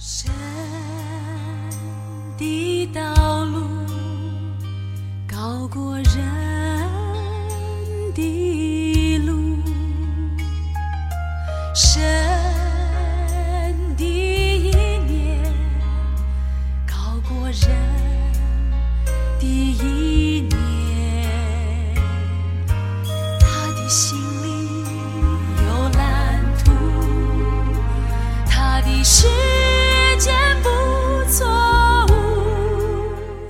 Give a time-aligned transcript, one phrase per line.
[0.00, 0.30] 神
[2.38, 3.66] 的道路
[5.26, 6.14] 高过人
[8.14, 9.58] 的路，
[11.74, 12.00] 神
[13.96, 14.70] 的意
[15.08, 15.52] 念
[16.86, 17.68] 高过人
[19.40, 20.54] 的意念，
[23.40, 24.16] 他的心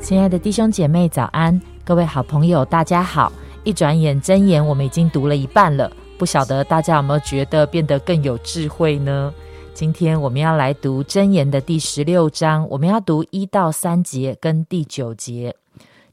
[0.09, 1.61] 亲爱的弟兄姐妹，早安！
[1.85, 3.31] 各位好朋友，大家好！
[3.63, 9.31] 一转眼，真言我们已经读了一半了，不晓得大家有没有觉得变得更有智慧呢？
[9.75, 15.55] 今天我们要来读真言的第十六章，我们要读一到三节跟第九节。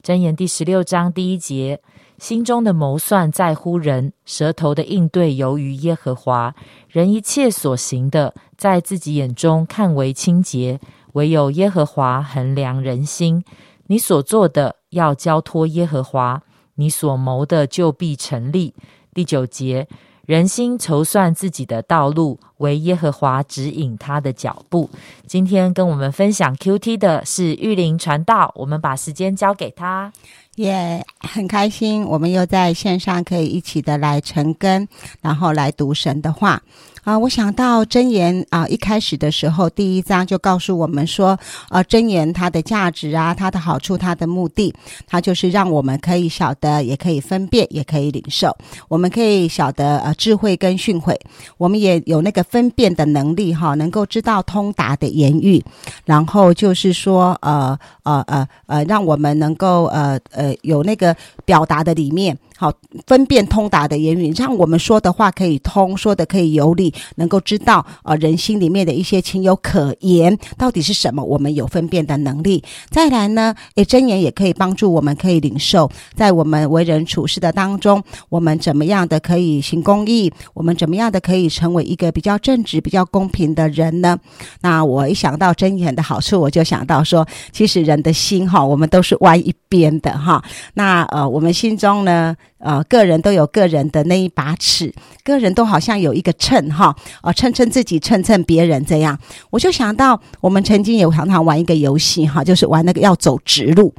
[0.02, 1.80] 真言第十六章第一节：
[2.18, 6.54] 心中的谋算在乎人，舌头的应对由于耶和华。
[6.90, 10.78] 人一切所行的，在自己眼中看为清洁，
[11.14, 13.42] 唯有耶和华衡量人心。
[13.88, 16.42] 你所做的要交托耶和华，
[16.74, 18.74] 你所谋的就必成立。
[19.14, 19.88] 第九节，
[20.26, 24.90] 人心筹算自己的道路，为耶和华指引他的脚步。
[25.26, 30.12] 今天跟我们分享 QT 的是玉林传道，我们把时间交给他。
[30.56, 34.88] 也很开心，我们又在线上可以一起的来成根，
[35.20, 36.62] 然后来读神的话
[37.06, 37.16] 啊。
[37.16, 41.38] 我想到真言啊，一开始的时候，第一章就告诉我们说，
[41.70, 44.74] 呃，真言它的价值啊，它的好处，它的目的，
[45.06, 48.54] 它就是让我们可以晓得，也可以分辨，也可以领受。
[48.88, 51.16] 我们可以晓得呃智慧跟训诲，
[51.56, 55.64] 我们也有那个分辨的能力哈，能够知道通达的言语，
[56.04, 62.36] 然后就是说呃呃呃呃，让我们能够呃呃有那个表达的里面。
[62.58, 62.72] 好，
[63.06, 72.64] 分辨通达的言语，让我们说的话可以通，说的可以有理，能够知道呃人心里面的一些情有可言到底是什么，我们有分辨的能力。
[72.88, 84.18] 再来呢，诶，真言也可以帮助我们，可以领受，在我们为人处事的当中，我们怎么样的可以行公义，我们怎么样的可以成为一个比较正直、比较公平的人呢？
[84.62, 90.42] 那我一想到真言的好处，我就想到说，其实人的心哈，我们都是歪一边的哈。
[90.72, 92.34] 那呃，我们心中呢？
[92.58, 99.18] 呃，个人都有个人的那一把尺，个人都好像有一个秤哈，呃，称称自己，称称别人这样。
[99.50, 103.94] 我就想到，我们曾经也常常玩一个游戏哈，就是玩那个要走直路，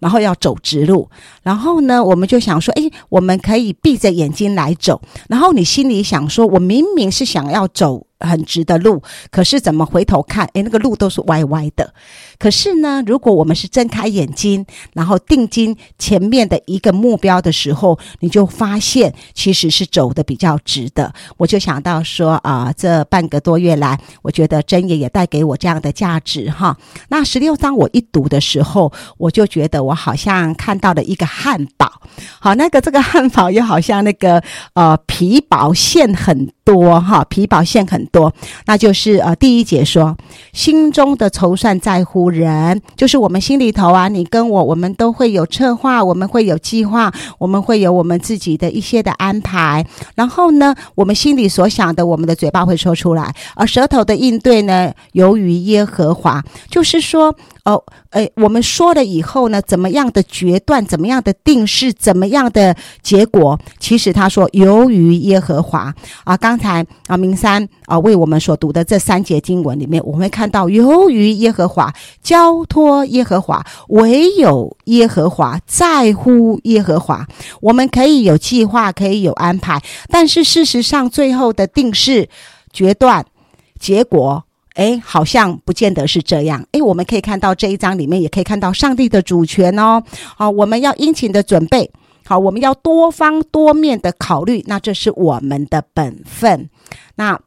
[0.00, 1.10] 然后要走直路，
[1.42, 11.92] 然后呢，我们就想说，诶，我们可以闭着眼睛来走，然后你心里想说，我明明是想要走很直的路，可是怎么回头看，诶，那个路都是歪歪的。
[12.38, 21.12] 可是呢，如果我们是睁开眼睛，然后定睛前面的一个目标的时候，你就发现其实是走的比较直的。
[21.36, 26.76] 我就想到说啊，这半个多月来，我觉得真爷也带给我这样的价值哈。
[27.08, 31.90] 那十六章我一读的时候，我就觉得我好像看到了一个汉堡，
[32.40, 34.42] 好，那个这个汉堡又好像那个
[34.74, 38.30] 呃皮薄馅很多哈，皮薄馅很多，
[38.66, 40.14] 那就是呃第一节说
[40.52, 42.26] 心中的筹算在乎。
[42.26, 49.86] 人就是我们心里头啊，你跟我，我们都会有策划，我们会有计划，我们会有我们自己的一些的安排。
[50.16, 57.34] 然后呢，我们心里所想的，我们的嘴巴会说出来，而舌头的应对呢，由于耶和华，就是说。
[57.66, 63.58] 哦，诶，我们说了以后呢，怎么样的决断，怎么样的定势，怎么样的结果？
[63.80, 77.26] 其实他说，由于耶和华啊，刚刚才啊，明山啊为我们所读的这三节经文里面，我们会看到，由于耶和华交托耶和华，唯有耶和华在乎耶和华。
[77.60, 82.30] 我们可以有计划，可以有安排，但是事实上，最后的定势、
[82.72, 83.26] 决断、
[83.78, 84.44] 结果。
[84.76, 86.64] 哎，好像不见得是这样。
[86.72, 90.02] 哎，我们可以看到这一章里面，也可以看到上帝的主权哦。
[90.36, 91.90] 好，我们要殷勤的准备，
[92.26, 96.68] 好，我们要多方多面的考虑，那这是我们的本分。
[97.14, 97.40] 那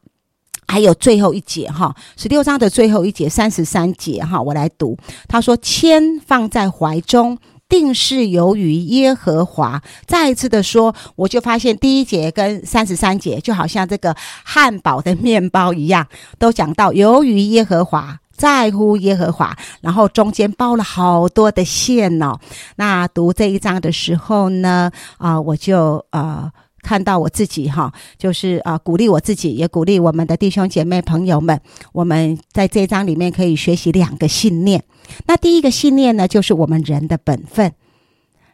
[0.67, 4.97] 还有最后一节哈，十六章的最后一节三十三节哈，我来读。
[5.27, 7.37] 他说：“签放在怀中。”
[7.69, 9.79] 定是由于耶和华。
[10.07, 16.07] 再一次的说，我就发现第一节跟三十三节就好像这个汉堡的面包一样，
[16.39, 22.39] 都讲到由于耶和华在乎耶和华，然后中间包了好多的馅哦。
[22.77, 24.89] 那读这一章的时候呢，
[25.19, 26.51] 啊，我就呃。
[26.81, 31.59] 看到我自己哈，就是啊，鼓励我自己，也鼓励我们的弟兄姐妹朋友们。
[31.91, 34.81] 我们在这一章里面可以学习两个信念。
[35.27, 37.73] 那第一个信念呢，就是我们人的本分，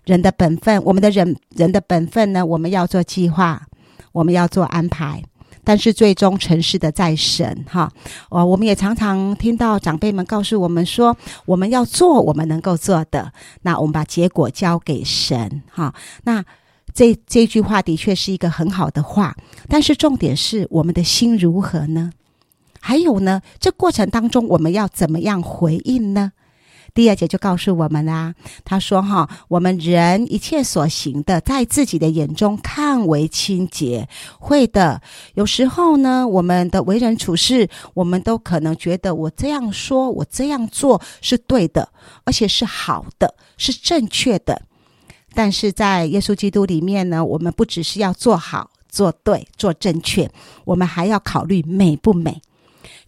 [0.06, 3.68] 人的本分，我们的人人的本分呢，我们要做计划，
[4.12, 5.22] 我们要做安排。
[5.66, 7.92] 但是最终成事的在神哈。
[8.30, 13.34] 哦，我们也常常听到长辈们告诉我们说，我们要做我们能够做的，
[13.64, 15.94] 那我们把结果交给神哈。
[16.24, 16.46] 那
[16.94, 19.36] 这这句话的确是一个很好的话，
[19.68, 22.12] 但是重点是我们的心如何呢？
[22.80, 26.32] 还有呢，这过程当中我们要怎么样回应呢？
[26.96, 28.34] 第二节就告诉我们啦，
[28.64, 34.08] 他说：“哈，我们人一切所行的，在自己的眼中看为清洁，
[34.40, 35.02] 会的。
[35.34, 41.90] 有时候呢，我们的为人处事，我们都可能觉得我这样说，我这样做是对的，
[42.24, 44.62] 而且是好的，是正确的。
[45.34, 50.32] 但是在耶稣基督里面呢，我们不只是要做好、做对、做正确，
[50.64, 52.42] 我们还要考虑美不美，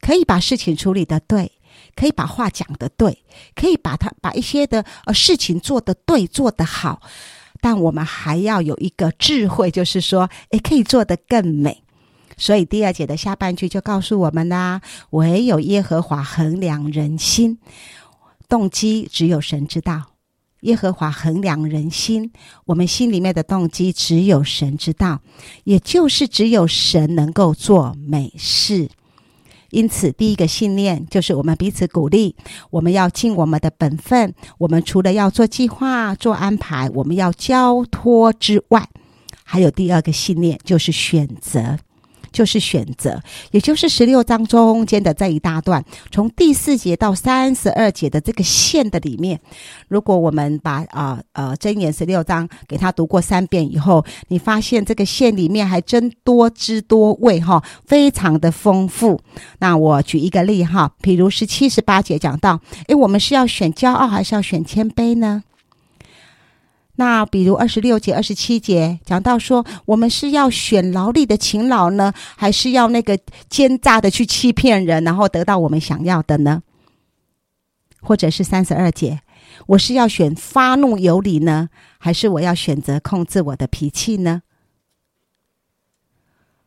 [0.01, 1.53] 可以把事情处理的对。”
[1.97, 3.23] 可以把话讲得对，
[3.55, 7.01] 可以把它把一些的呃事情做得对，做得好，
[7.59, 11.83] 但我们还要有一个智慧，就是说，诶，可以做得更美。
[12.37, 14.79] 所以第二节的下半句就告诉我们啦：
[15.09, 17.57] 唯有耶和华衡量人心，
[18.47, 20.03] 动机只有神知道。
[20.61, 22.31] 耶和华衡量人心，
[22.65, 25.21] 我们心里面的动机只有神知道，
[25.63, 28.89] 也就是只有神能够做美事。
[29.71, 32.35] 因此，第一个信念就是我们彼此鼓励，
[32.69, 34.33] 我们要尽我们的本分。
[34.57, 38.87] 我们除了要做计划、做安排，我们要交托之外，
[39.43, 41.77] 还有第二个信念，就是选择。
[42.31, 43.21] 就是选择，
[43.51, 49.39] 也就是十六章中间的这一大段，从第四节到三十二节的这个线的里面，
[49.87, 59.19] 如果我们把啊呃箴言十六章给他读过三遍以后，你发现这个线里面还真多姿多味哈，非常的丰富。
[59.59, 65.43] 那我举一个例哈，比如是七十八节讲到，诶，我们是要选骄傲还是要选谦卑呢？
[66.99, 73.17] 那比如二十六节、二十七节讲到说，我们是要选劳力的勤劳呢，还是要那个
[73.49, 76.63] 奸诈的去欺骗人，然后得到我们想要的呢？
[78.01, 79.21] 或者是三十二节，
[79.67, 84.41] 我是要选发怒有理呢，还是我要选择控制我的脾气呢？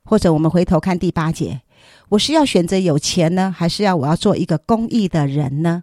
[0.05, 1.63] 或者我们回头看第八节，
[2.11, 5.83] 我是要选择有钱呢，还是要我要做一个公益的人呢？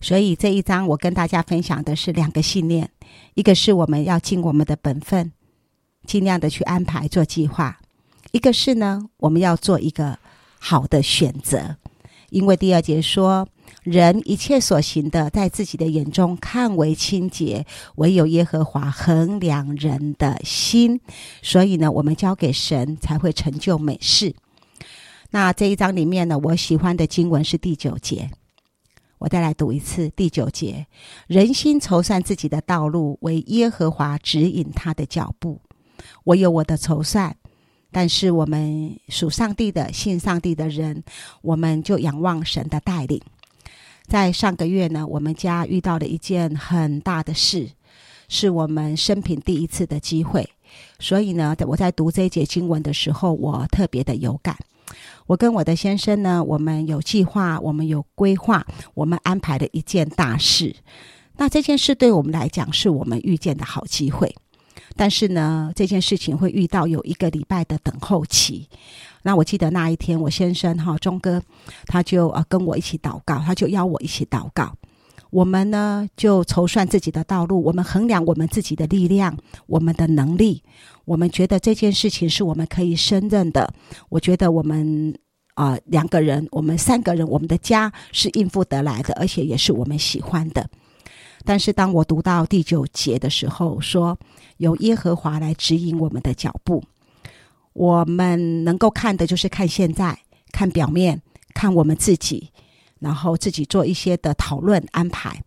[0.00, 2.90] 所以这一章我跟大家分享的是两个信念，
[3.34, 5.30] 一个是我们要尽我们的本分，
[6.06, 7.76] 尽量的去安排做计划；
[8.32, 10.18] 一个是呢，我们要做一个
[10.58, 11.76] 好的选择。
[12.30, 13.46] 因为第二节说，
[13.82, 21.00] 人一切所行的，在自己的眼中看为清洁，唯有耶和华衡量人的心。
[21.42, 24.34] 所以呢，我们交给神才会成就美事。
[25.30, 28.30] 那这一章里面呢，我喜欢的经文是第九节。
[29.20, 30.86] 我再来读一次第九节：
[31.26, 35.60] 人心筹算自己的道路，为耶和华指引他的脚步。
[36.24, 37.36] 我有我的筹算，
[37.92, 41.04] 但是我们属上帝的、信上帝的人，
[41.42, 43.20] 我们就仰望神的带领。
[44.06, 47.68] 在上个月呢，我们家遇到了一件很大的事，
[48.26, 50.48] 是我们生平第一次的机会。
[50.98, 54.56] 所以呢，我在读这一节经文的时候，我特别的有感。
[55.26, 60.74] 我跟我的先生呢，我们有计划，我们有规划，我们安排了一件大事。
[61.36, 64.34] 那这件事对我们来讲，是我们遇见的好机会。
[64.96, 68.68] 但是呢，这件事情会遇到有一个礼拜的等候期。
[69.22, 71.40] 那我记得那一天，我先生哈钟哥，
[71.86, 74.74] 他就呃跟我一起祷告，他就邀我一起祷告。
[75.30, 80.62] 我们呢，就筹算自己的道路，我们衡量我们自己的力量，我们的能力。
[81.04, 83.72] 我们觉得这件事情是我们可以胜任的。
[84.08, 85.16] 我觉得我们
[85.54, 90.68] 啊两个人，我们三个人，我们的家是应付得来的，而且也是我们喜欢的。
[91.44, 94.18] 但是当我读到第九节的时候，说
[94.58, 96.82] 由耶和华来指引我们的脚步，
[97.72, 100.18] 我们能够看的就是看现在，
[100.52, 101.22] 看表面，
[101.54, 102.50] 看我们自己。
[103.00, 105.42] 然后自己做一些的讨论安排，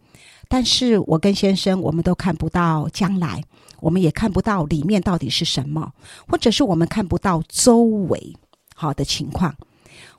[0.49, 3.41] 但是我跟先生我们都看不到将来，
[3.79, 5.93] 我们也看不到里面到底是什么，
[6.27, 8.35] 或者是我们看不到周围
[8.75, 9.55] 好的情况。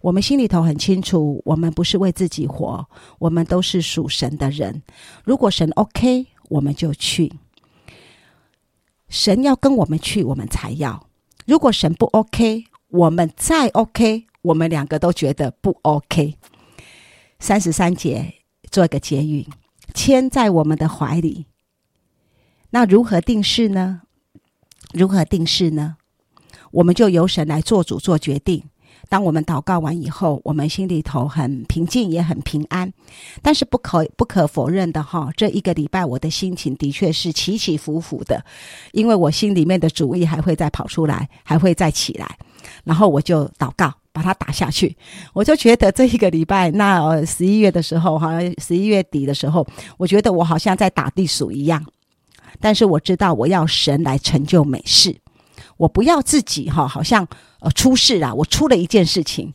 [0.00, 2.87] 我们心里头很清楚，我们不是为自己活，
[3.19, 4.83] 我们都是属神的人。
[5.25, 7.29] 如果神 OK，我们就去；
[9.09, 11.09] 神要跟我们去，我们才要。
[11.47, 16.37] 如果神不 OK，我们再 OK，我们两个都觉得不 OK。
[17.38, 18.35] 三十三节
[18.71, 19.47] 做一个结语，
[19.93, 21.47] 牵在我们的怀里。
[22.71, 24.03] 那如何定势呢？
[24.93, 25.97] 如何定势呢？
[26.73, 28.64] 我们就由神来做主做决定。
[29.09, 32.93] 当我们祷告完以后，我们心里头很平静，也很平安。
[33.43, 38.45] 但是不可不可否认的哈，这一个礼拜我的心情的确是起起伏伏的，
[38.93, 42.38] 因为我心里面的主意还会再跑出来，还会再起来。
[42.83, 44.97] 然后我就祷告，把它打下去。
[45.33, 49.66] 我就觉得这一个礼拜，那十一月的时候，哈，十一月底的时候，
[49.99, 51.85] 我觉得我好像在打地鼠一样。
[52.61, 55.16] 但是我知道，我要神来成就美事。
[55.76, 57.26] 我不要自己哈，好像
[57.59, 59.52] 呃出事啊，我出了一件事情。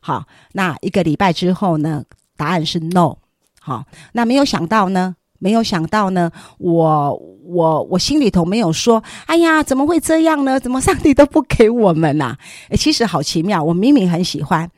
[0.00, 2.04] 好，那一个礼拜之后呢，
[2.36, 3.16] 答案是 no。
[3.58, 7.14] 好，那没有想到呢，没有想到呢，我
[7.44, 10.58] 我我心里头没有说，哎呀，怎么会这样呢？
[10.58, 12.36] 怎么上帝都不给我们呐？
[12.76, 14.70] 其实好奇妙，我明明很喜欢，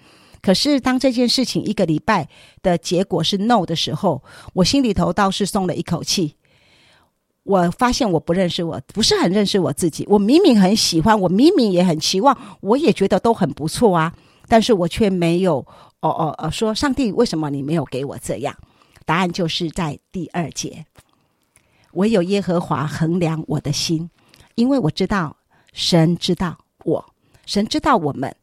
[0.42, 2.28] 可是当这件事情一个礼拜
[2.62, 4.22] 的结果是 no 的时候，
[4.54, 6.34] 我心里头倒是松了一口气。
[7.44, 10.04] 我发现我不认识我，不是很认识我自己。
[10.08, 14.12] 我明明很喜欢，我明明也很期望，我也觉得都很不错啊。
[14.48, 15.58] 但是我却没有，
[16.00, 18.52] 哦哦哦，说上帝为什么你没有给我这样？
[19.06, 20.84] 答案就是在第二节，
[21.92, 24.10] 唯有耶和华衡量我的心，
[24.56, 25.38] 因为我知道
[25.72, 27.14] 神知道我，
[27.46, 28.36] 神知道我们。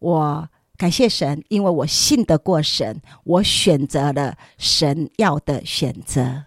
[0.00, 6.44] 我感谢神，因为我信得过神，我选择了神要的选择。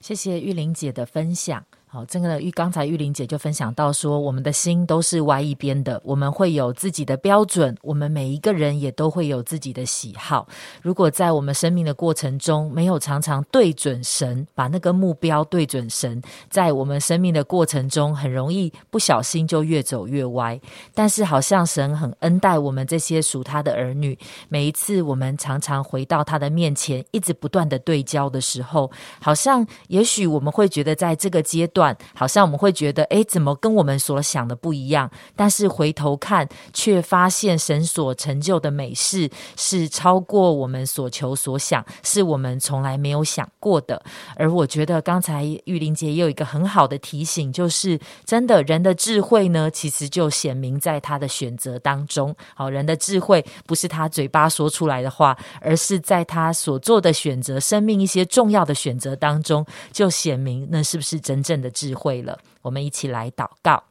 [0.00, 1.64] 谢谢玉玲姐的分享。
[1.94, 10.48] 好，这个玉刚才玉玲姐就分享到说，我们的心都是歪一边的，我们会有自己的标准，我们每一个人也都会有自己的喜好。
[10.80, 20.58] 如果在我们生命的过程中没有常常对准神，把那个目标对准神，在我们生命的过程中很容易不小心就越走越歪。
[20.94, 24.18] 但是好像神很恩待我们这些属他的儿女，
[24.48, 31.81] 每一次我们常常回到他的面前，一直不断的对焦的时候，好像也许我们会觉得在这个阶段。
[32.14, 35.10] 好像我们会觉得，哎，怎么跟我们所想的不一样？
[35.34, 44.02] 但是回头看，却发现神所成就的美事是超过我们所求所想，是我们从来没有想过的。
[44.36, 52.34] 而我觉得刚才玉玲姐也有一个很好的提醒，就是真的人的智慧呢，其实就显明在他的选择当中。
[52.54, 61.71] 好，人的智慧不是他嘴巴说出来的话，而是在他所做的选择、生命一些重要的选择当中，就显明那是不是真正的。
[61.72, 63.82] 智慧了，我们一起来祷告。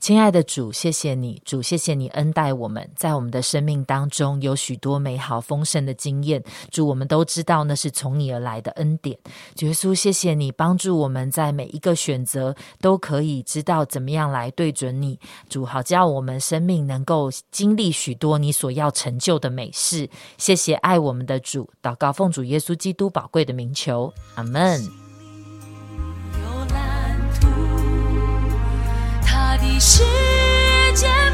[0.00, 6.42] 亲爱的主，谢谢你，主，谢谢你恩待我们，在我们的生命当中有许多美好丰盛的经验。
[6.72, 9.16] 主，我们都知道那是从你而来的恩典。
[9.60, 15.20] 耶稣，谢谢你帮助我们在每一个选择都可以知道怎么样来对准你。
[15.48, 20.10] 主，好叫我们生命能够经历许多你所要成就的美事。
[20.36, 25.01] 谢谢爱我们的主，祷告奉主耶稣基督宝贵的名求，阿门。
[29.62, 30.02] 的世
[30.94, 31.31] 界。